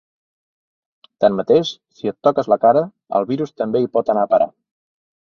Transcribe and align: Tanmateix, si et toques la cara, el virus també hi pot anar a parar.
Tanmateix, 1.25 1.73
si 1.99 2.09
et 2.11 2.17
toques 2.29 2.49
la 2.53 2.57
cara, 2.63 2.83
el 3.21 3.29
virus 3.33 3.55
també 3.63 3.83
hi 3.85 3.91
pot 3.99 4.11
anar 4.15 4.25
a 4.27 4.31
parar. 4.33 4.49